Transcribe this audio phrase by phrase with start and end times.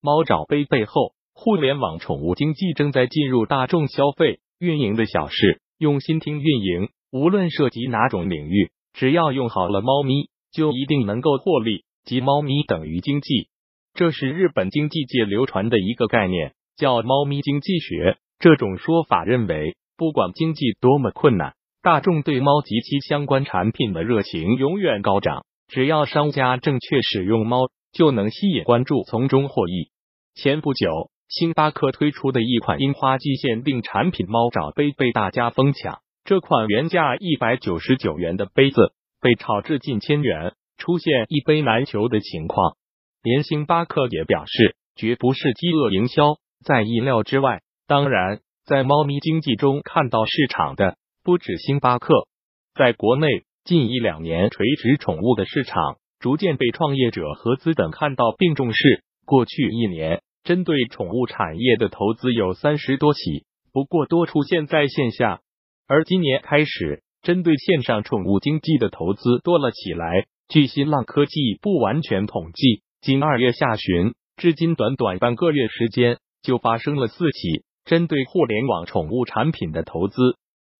[0.00, 11.84] 猫爪杯背后，互联网宠物经济正在进入大众消费运营的小事，用心听运营，无论涉及哪种领域，只要用好了猫咪，就一定能够获利。
[12.04, 13.48] 即猫咪等于经济，
[13.92, 18.16] 这是日本经济界流传的一个概念，叫猫咪经济学。
[18.38, 25.44] 这种说法认为，不管经济多么困难，大众对猫及其相关产品的热情永远高涨。
[25.66, 29.90] 只要商家正确使用猫，就能吸引关注，从中获益。
[30.34, 36.00] 前不久，星巴克推出的一款樱花季限定产品猫爪杯被大家疯抢。
[36.24, 40.54] 这款原价一百九十九元的杯子被炒至近千元。
[40.80, 42.76] 出现一杯难求的情况，
[43.24, 46.36] 连星巴克也表示绝不是饥饿营销。
[46.64, 52.28] 在意料之外，当然，在猫咪经济中看到市场的不止星巴克。
[52.76, 53.26] 在国内，
[53.64, 59.02] 近一两年垂直宠物的市场逐渐被创业者和资本看到并重视。
[59.24, 65.40] 过去一年，针对宠物产业的投资有三十多起，不过多出现在线下。
[65.86, 70.26] 而今年开始，针对线上宠物经济的投资多了起来。
[70.48, 80.16] 据新浪科技不完全统计，仅二月下旬至今短短半个月时间，就发生了四起针对互联网宠物产品的投资。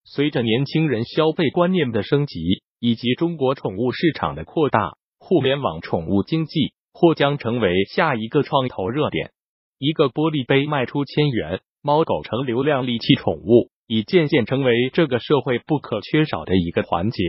[0.05, 9.31] 随着年轻人消费观念的升级，以及中国宠物市场的扩大，互联网宠物经济或将成为下一个创投热点。
[9.77, 17.23] 一个玻璃杯卖出千元，猫狗成流量利器宠物，已渐渐成为这个社会不可缺少的一个环节。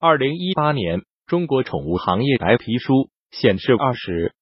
[0.00, 1.02] 二零一八年。
[1.26, 4.32] 中国宠物行业白皮书显示，二十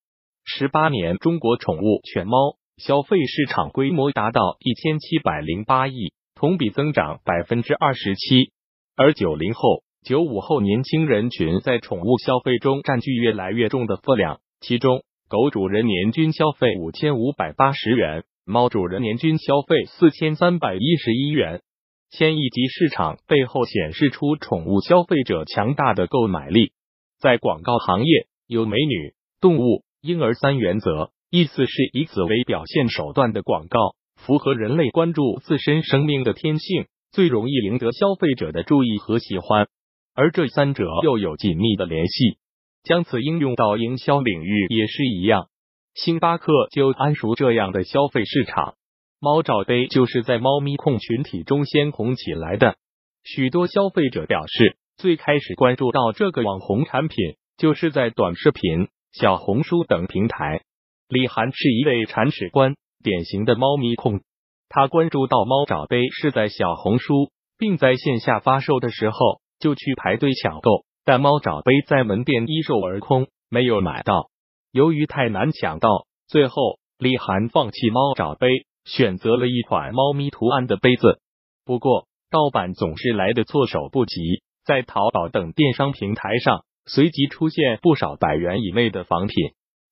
[0.44, 8.52] 十八年中国宠物犬猫消费市场规模达到一千七百零八亿，同比增长百分之二十七。
[8.96, 21.62] 而九零后、九五后年轻人群在宠物消费中占据越来越重的分量，其中狗主人年均消费五千五百八十元，猫主人年均消费四千三百一十一元。
[22.10, 26.72] 千亿级市场背后显示出宠物消费者强大的购买力。
[27.18, 33.78] 在广告行业，有美女、动物、婴儿三原则，意思是以此为表现手段的广告，
[34.16, 39.66] 符合人类关注自身生命的天性，最容易赢得消费者的注意和喜欢。
[40.14, 42.38] 而这三者又有紧密的联系，
[42.84, 45.48] 将此应用到营销领域也是一样。
[45.94, 48.74] 星巴克就谙熟这样的消费市场。
[49.20, 52.76] 猫爪杯就是在猫咪控群体中先红起来的。
[53.24, 57.16] 许多消费者表示，最开始关注到这个网红产品，
[57.56, 60.62] 就是在短视频、小红书等平台。
[61.08, 64.20] 李涵是一位铲屎官，典型的猫咪控。
[64.68, 69.16] 他关注到猫爪杯是在小红书，并在线下发售的时候
[69.64, 74.28] 就去排队抢购，但猫爪杯在门店一售而空，没有买到。
[74.72, 75.88] 由于太难抢到，
[76.28, 78.66] 最后李涵放弃猫爪杯。
[78.84, 81.18] 选择了一款猫咪图案的杯子，
[81.64, 89.34] 不过盗版总是来的措手不及，在淘宝等电商平台上随即出现不少百元以内的仿品，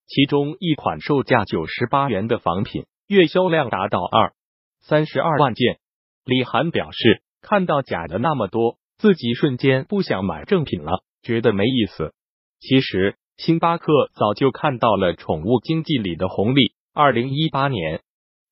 [0.06, 4.34] 其中一款售价九十八元的仿品，月销量达到二
[4.82, 5.78] 三十二万件。
[6.26, 12.12] 李涵表示，看到假的那么多，自己瞬间不想买正品了，觉得没意思。
[12.60, 18.02] 其实，星巴克早就看到了宠物经济里的红利，二零一八年。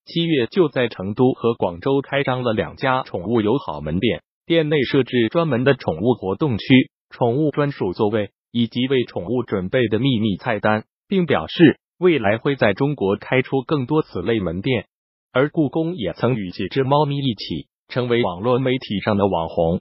[0.07, 14.87] 七月就在成都和广州开张了两家宠物友好门店，店内设置专门的宠物活动区、宠物专属座位以及为宠物准备的秘密菜单，并表示未来会在中国开出更多此类门店。
[15.31, 19.81] 而故宫也曾与几只猫咪一起成为网络媒体上的网红。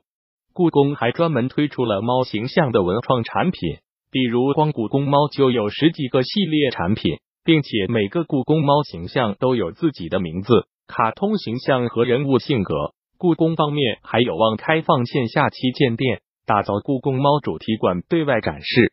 [0.59, 3.77] 故宫还专门推出了猫形象的文创产品，
[4.11, 7.19] 比如光故宫猫就有十几个系列产品。
[7.45, 12.75] 并且每个故宫猫形象都有自己的名字、卡通形象和人物性格。
[13.17, 18.91] 故宫方面还有望开放线下旗舰店，打造故宫猫主题馆对外展示。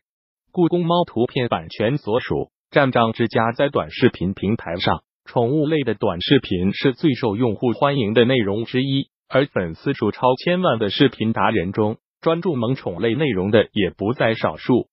[0.53, 14.87] 故宫猫图片版权所属站长之家在短视频平台上，宠物类的短视频是最受用户欢迎的内容之一，而粉丝数超千万的视频达人中，专注萌宠类内容的也不在少数。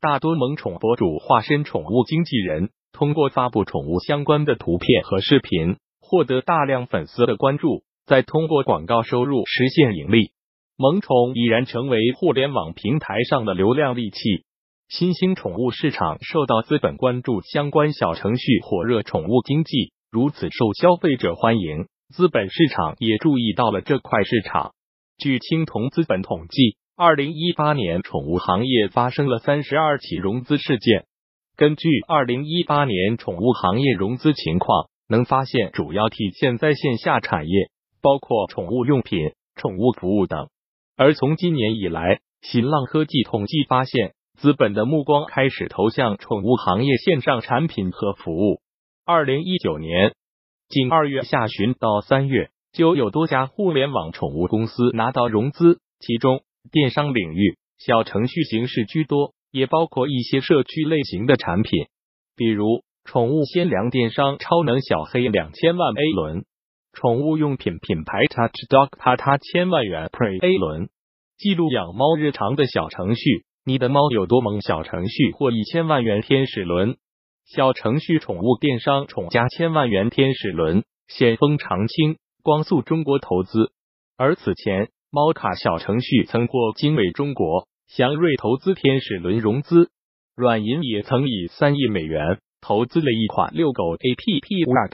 [0.00, 2.70] 大多萌宠博主化身宠物经纪人。
[2.90, 10.32] 通过发布宠物相关的图片和视频，获得大量粉丝的关注，再通过广告收入实现盈利。
[10.76, 14.18] 萌宠已然成为互联网平台上的流量利器。
[14.88, 24.72] 新兴宠物市场受到资本关注，相关小程序火热，宠物经济如此受消费者欢迎，资本市场也注意到了这块市场。
[25.18, 31.04] 据青铜资本统计，二零一八年宠物行业发生了三十二起融资事件。
[31.56, 37.70] 根据二零一八年宠物行业融资情况，能发现主要体现在线下产业，
[38.00, 40.48] 包括宠物用品、宠物服务等。
[40.96, 48.60] 而从今年以来，新浪科技统计发现，资本的目光开始投向宠物行业线上产品和服务。
[49.04, 50.14] 二零一九年，
[50.68, 61.86] 仅二月下旬到三月，就有多家互联网宠物公司拿到融资，其中电商领域小程序形式居多，也包括一些社区类型的产品，
[62.36, 66.44] 比如宠物鲜粮电商超能小黑两千万 A 轮。
[66.92, 70.90] 宠物用品品牌 Touch Dog 它它千万元 Pre A 轮，
[71.38, 74.60] 记录养猫日常的小程序，你的猫有多萌？
[74.60, 76.98] 小程序或一千万元天使轮，
[77.48, 83.72] 小程序宠物电商宠家千万元天使轮，险峰长青、光速中国投资。
[84.18, 89.88] 而此前，猫卡小程序曾获经纬中国、祥瑞投资天使轮融资，
[90.36, 94.92] 软银也曾以三亿美元投资了一款遛狗 A P P Wag。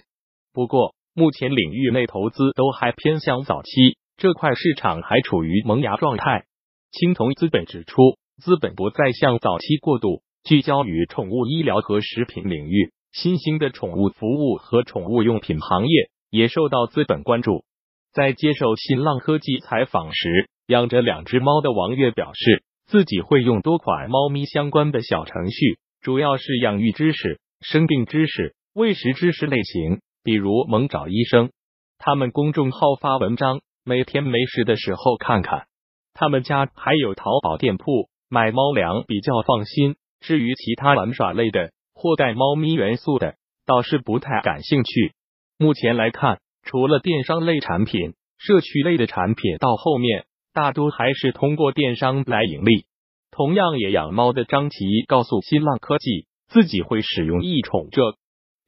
[0.52, 6.44] 不过，目前领域内投资都还偏向早期，这块市场还处于萌芽状态。
[6.92, 7.96] 青铜资本指出，
[8.40, 12.92] 资本不再向早期过渡，聚焦于宠物医疗和食品领域。
[13.12, 17.64] 新兴的宠物服务和宠物用品行业也受到资本关注。
[18.12, 30.00] 在接受新浪科技采访时，养着两只猫的王月表示，自己会用多款猫咪相关的小程序，主要是养育知识、生病知识、喂食知识类型。
[30.22, 31.52] 比如萌找医生，
[31.98, 35.66] 他们公众号发文章，每天没事的时候看看。
[36.12, 39.96] 他们家还有淘宝店铺，买猫粮比较放心。
[40.24, 43.34] 至于其他玩耍类的或带猫咪元素的，
[43.66, 45.12] 倒是不太感兴趣。
[45.58, 50.24] 目前来看，除了电商类产品，社区类的产品到后面
[50.54, 52.86] 大多还是通过电商来盈利。
[53.30, 58.16] 同样也养猫的张琪告诉新浪科技，自己会使用易宠这。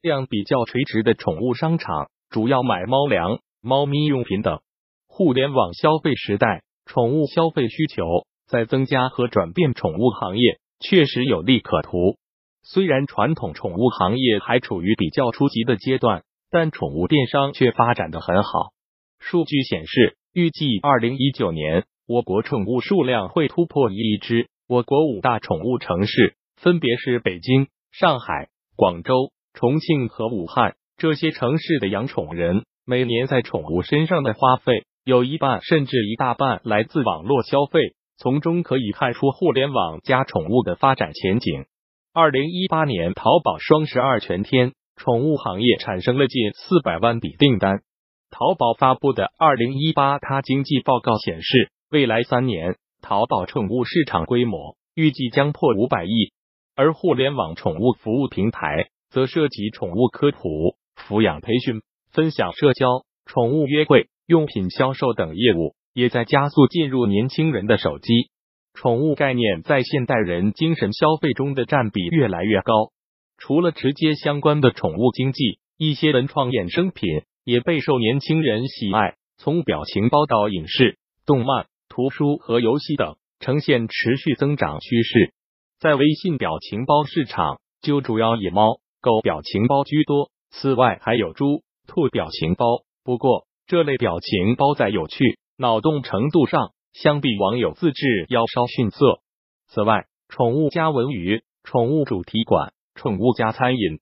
[0.03, 4.59] 这样比较垂直的宠物商场，主要买猫粮、猫咪用品等。
[5.07, 8.03] 互联网消费时代，宠物消费需求
[8.45, 12.17] 在增加和转变，宠物行业确实有利可图。
[12.63, 18.71] 虽然传统宠物行业还处于比较初级的阶段，但宠物电商却发展的很好。
[19.19, 24.47] 数据显示，预计二零一九年，我国宠物数量会突破一亿只。
[24.67, 29.31] 我国五大宠物城市分别是北京、上海、广州。
[29.53, 41.65] 重庆和武汉这些城市的养宠人每年在宠物身上的花费有一半甚至一大半来自网络消费，从中可以看出互联网加宠物的发展前景。
[42.13, 47.81] 二零一八年淘宝双十二全天，宠物行业产生了近四百万笔订单。
[48.29, 56.31] 淘宝发布的二零一八它经济报告显示，未来三年淘宝宠物市场规模预计将破五百亿，
[56.75, 58.89] 而互联网宠物服务平台。
[59.09, 61.81] 则涉及宠物科普、抚养培训、
[62.11, 68.29] 分享社交、宠物约会、用品销售等业务，也在加速进入年轻人的手机。
[68.75, 72.91] 宠物概念在现代人精神消费中的占比越来越高。
[73.39, 79.15] 除了直接相关的宠物经济，一些文创衍生品也备受年轻人喜爱。
[79.39, 85.33] 从表情包到影视、动漫、图书和游戏等，呈现持续增长趋势。
[85.79, 88.79] 在微信表情包市场，就主要以猫。
[89.01, 92.83] 狗表情包居多，此外还有猪、兔表情包。
[93.03, 99.19] 不过，这类表情包在有趣、脑洞程度上，相比网友自制要稍逊色。
[99.67, 103.99] 此外，宠物加文娱、宠物主题馆、宠物加餐饮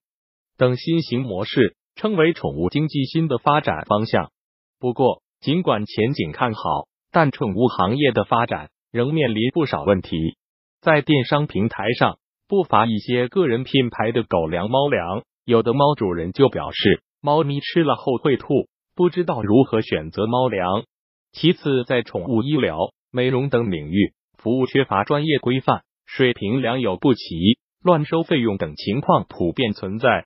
[0.58, 4.32] 等新型模式，称为宠物经济新的发展方向。
[4.80, 10.38] 不过，尽管前景看好，但宠物行业的发展仍面临不少问题。
[10.82, 12.20] 在电商平台上。
[12.48, 18.46] 不乏一些个人品牌的狗粮、猫粮，有的猫主人就表示，猫咪吃了后会吐，
[18.94, 20.84] 不知道如何选择猫粮。
[21.36, 22.77] 其次，在宠物医疗、
[23.12, 30.25] 美容等领域，服务缺乏专业规范，水平良莠不齐，乱收费用等情况普遍存在。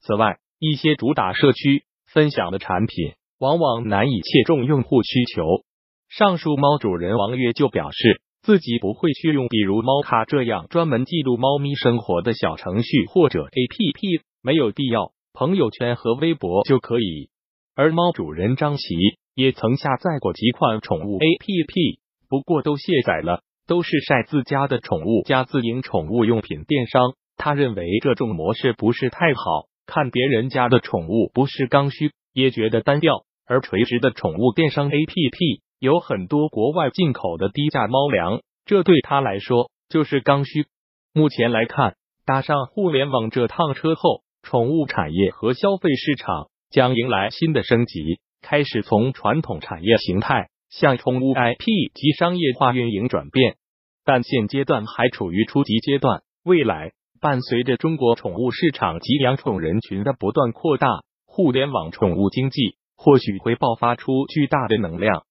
[0.00, 5.64] 此外，一些主打社区分享的产品，往往难以切中用户需求。
[6.10, 8.20] 上述猫主人王月就表示。
[8.42, 17.28] 自己不会去用，比如猫咖这样专门记录猫咪生活的小程序或者 APP，没有必要，朋友圈和微博就可以。
[17.74, 18.94] 而猫主人张琪
[19.40, 27.14] 也曾下载过几款宠物 APP，不过都卸载了，都是晒自家的宠物加自营宠物用品电商。
[27.36, 33.24] 他认为这种模式不是太好，看别人家的宠物不是刚需，也觉得单调。
[33.46, 35.60] 而垂直的宠物电商 APP。
[35.80, 40.66] 有很多国外进口的低价猫粮，这对他来说就是刚需。
[41.14, 41.94] 目前来看，
[42.26, 53.56] 搭上互联网这趟车后，宠物产业和消费市场将迎来新的升级，开始从传统产业形态向宠物 IP 及商业化运营转变，
[54.04, 56.22] 但现阶段还处于初级阶段。
[56.44, 65.24] 未来，伴随着中国宠物市场及养宠人群的不断扩大，互联网宠物经济或许会爆发出巨大的能量。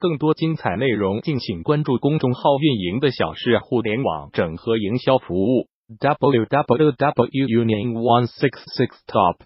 [0.00, 5.68] 更多精彩内容，敬请关注公众号“运营的小事互联网整合营销服务”。
[6.00, 7.26] w w w.
[7.26, 9.36] union one six six top